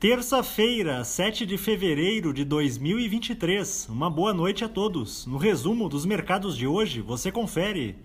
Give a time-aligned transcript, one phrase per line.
[0.00, 3.86] Terça-feira, 7 de fevereiro de 2023.
[3.90, 5.26] Uma boa noite a todos.
[5.26, 7.98] No resumo dos mercados de hoje, você confere.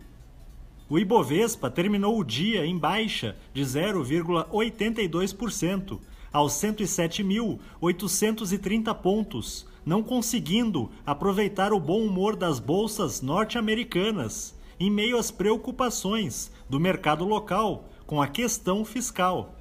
[0.90, 6.02] O Ibovespa terminou o dia em baixa de 0,82%
[6.34, 15.32] aos 107.830 pontos, não conseguindo aproveitar o bom humor das bolsas norte-americanas em meio às
[15.32, 19.56] preocupações do mercado local com a questão fiscal.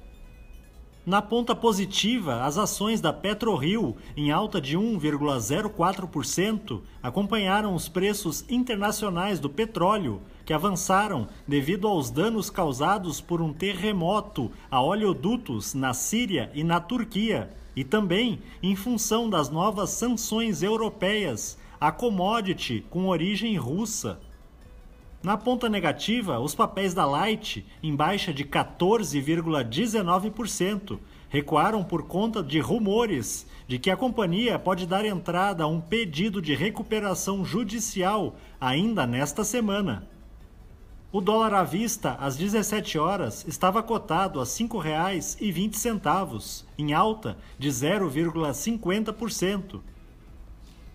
[1.05, 9.39] Na ponta positiva, as ações da PetroRio, em alta de 1,04%, acompanharam os preços internacionais
[9.39, 16.49] do petróleo, que avançaram devido aos danos causados por um terremoto a oleodutos na Síria
[16.55, 23.55] e na Turquia, e também em função das novas sanções europeias à commodity com origem
[23.57, 24.19] russa.
[25.25, 32.59] Na ponta negativa, os papéis da Light, em baixa de 14,19%, recuaram por conta de
[32.59, 39.07] rumores de que a companhia pode dar entrada a um pedido de recuperação judicial ainda
[39.07, 40.07] nesta semana.
[41.11, 47.69] O dólar à vista, às 17 horas, estava cotado a R$ 5,20, em alta de
[47.69, 49.81] 0,50%.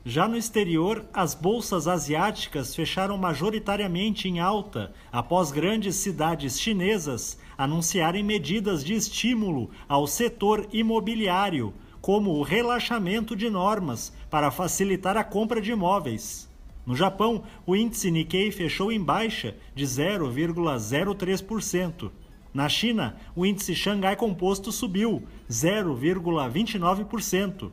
[0.05, 8.25] Já no exterior, as bolsas asiáticas fecharam majoritariamente em alta após grandes cidades chinesas anunciarem
[8.25, 15.61] medidas de estímulo ao setor imobiliário, como o relaxamento de normas para facilitar a compra
[15.61, 16.49] de imóveis.
[16.87, 22.11] No Japão, o índice Nikkei fechou em baixa de 0,03%.
[22.55, 27.71] Na China, o índice Xangai Composto subiu 0,29%.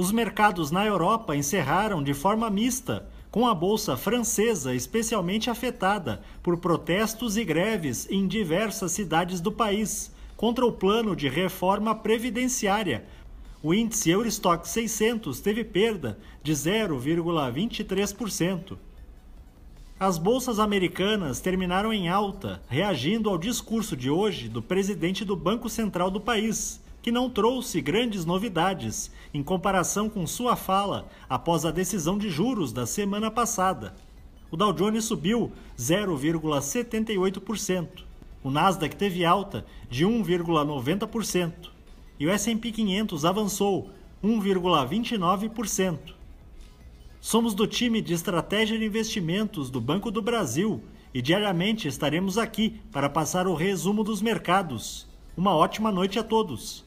[0.00, 6.56] Os mercados na Europa encerraram de forma mista, com a bolsa francesa especialmente afetada por
[6.56, 13.04] protestos e greves em diversas cidades do país contra o plano de reforma previdenciária.
[13.62, 18.78] O índice Eurostock 600 teve perda de 0,23%.
[19.98, 25.68] As bolsas americanas terminaram em alta, reagindo ao discurso de hoje do presidente do Banco
[25.68, 31.70] Central do país, que não trouxe grandes novidades em comparação com sua fala após a
[31.70, 33.94] decisão de juros da semana passada.
[34.50, 37.88] O Dow Jones subiu 0,78%.
[38.42, 41.52] O Nasdaq teve alta de 1,90%
[42.18, 43.90] e o S&P 500 avançou
[44.22, 46.14] 1,29%.
[47.20, 50.82] Somos do time de estratégia de investimentos do Banco do Brasil
[51.12, 55.06] e diariamente estaremos aqui para passar o resumo dos mercados.
[55.36, 56.84] Uma ótima noite a todos.